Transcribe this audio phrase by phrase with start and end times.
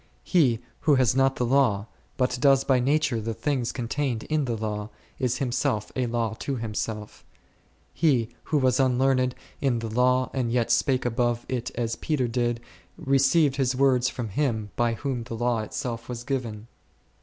[0.23, 1.85] He who has not the law,
[2.17, 4.89] but does by nature the things contained in the law,
[5.19, 7.23] is himself a law to himself;
[7.93, 12.61] he who was unlearned in the law and yet spake above it as Peter did,
[12.97, 16.65] received his words from Him by whom the law itself was given.